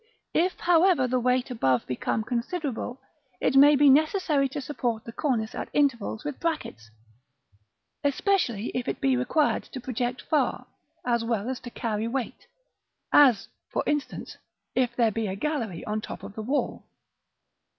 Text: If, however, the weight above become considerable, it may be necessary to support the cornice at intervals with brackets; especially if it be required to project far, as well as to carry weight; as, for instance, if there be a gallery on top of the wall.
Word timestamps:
If, 0.33 0.61
however, 0.61 1.07
the 1.07 1.19
weight 1.19 1.51
above 1.51 1.85
become 1.85 2.23
considerable, 2.23 2.99
it 3.39 3.55
may 3.55 3.75
be 3.75 3.87
necessary 3.87 4.49
to 4.49 4.59
support 4.59 5.03
the 5.03 5.11
cornice 5.11 5.53
at 5.53 5.69
intervals 5.73 6.23
with 6.23 6.39
brackets; 6.39 6.89
especially 8.03 8.71
if 8.73 8.87
it 8.87 8.99
be 8.99 9.15
required 9.15 9.61
to 9.65 9.79
project 9.79 10.23
far, 10.23 10.65
as 11.05 11.23
well 11.23 11.47
as 11.47 11.59
to 11.59 11.69
carry 11.69 12.07
weight; 12.07 12.47
as, 13.13 13.47
for 13.71 13.83
instance, 13.85 14.37
if 14.73 14.95
there 14.95 15.11
be 15.11 15.27
a 15.27 15.35
gallery 15.35 15.85
on 15.85 16.01
top 16.01 16.23
of 16.23 16.33
the 16.33 16.41
wall. 16.41 16.83